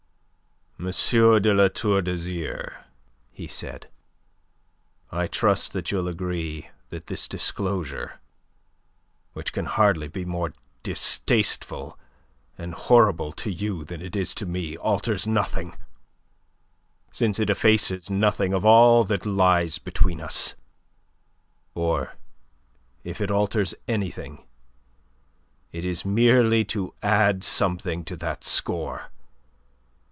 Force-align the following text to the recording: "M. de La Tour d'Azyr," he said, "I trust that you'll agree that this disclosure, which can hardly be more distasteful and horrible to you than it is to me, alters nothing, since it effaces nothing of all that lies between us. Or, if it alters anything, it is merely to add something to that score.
"M. 0.83 0.89
de 0.89 1.53
La 1.53 1.67
Tour 1.67 2.01
d'Azyr," 2.01 2.85
he 3.29 3.45
said, 3.45 3.87
"I 5.11 5.27
trust 5.27 5.73
that 5.73 5.91
you'll 5.91 6.07
agree 6.07 6.69
that 6.89 7.05
this 7.05 7.27
disclosure, 7.27 8.19
which 9.33 9.53
can 9.53 9.65
hardly 9.65 10.07
be 10.07 10.25
more 10.25 10.53
distasteful 10.81 11.99
and 12.57 12.73
horrible 12.73 13.31
to 13.33 13.51
you 13.51 13.83
than 13.85 14.01
it 14.01 14.15
is 14.15 14.33
to 14.33 14.47
me, 14.47 14.75
alters 14.75 15.27
nothing, 15.27 15.77
since 17.11 17.39
it 17.39 17.51
effaces 17.51 18.09
nothing 18.09 18.51
of 18.51 18.65
all 18.65 19.03
that 19.03 19.23
lies 19.23 19.77
between 19.77 20.19
us. 20.19 20.55
Or, 21.75 22.13
if 23.03 23.21
it 23.21 23.29
alters 23.29 23.75
anything, 23.87 24.47
it 25.71 25.85
is 25.85 26.03
merely 26.05 26.65
to 26.73 26.91
add 27.03 27.43
something 27.43 28.03
to 28.05 28.15
that 28.15 28.43
score. 28.43 29.11